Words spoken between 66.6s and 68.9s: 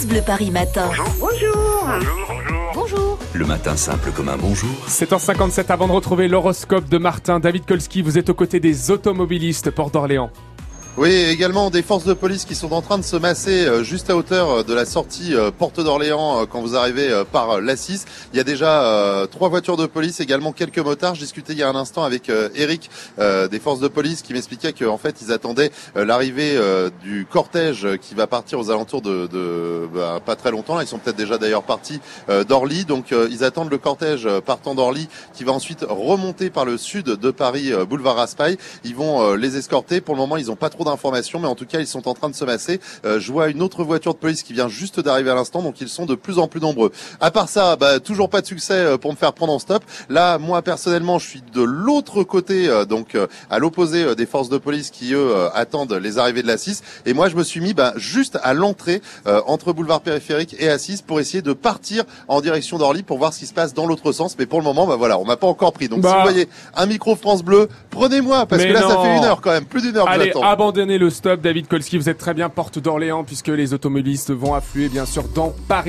un micro France Bleu, prenez-moi parce que là,